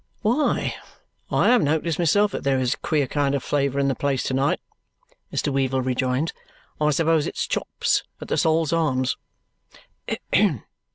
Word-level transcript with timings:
"Why, 0.23 0.73
I 1.29 1.49
have 1.49 1.61
noticed 1.61 1.99
myself 1.99 2.31
that 2.31 2.43
there 2.43 2.57
is 2.57 2.73
a 2.73 2.77
queer 2.77 3.05
kind 3.05 3.35
of 3.35 3.43
flavour 3.43 3.77
in 3.77 3.87
the 3.87 3.93
place 3.93 4.23
to 4.23 4.33
night," 4.33 4.59
Mr. 5.31 5.53
Weevle 5.53 5.83
rejoins. 5.85 6.33
"I 6.81 6.89
suppose 6.89 7.27
it's 7.27 7.45
chops 7.45 8.03
at 8.19 8.27
the 8.27 8.35
Sol's 8.37 8.73
Arms." 8.73 9.15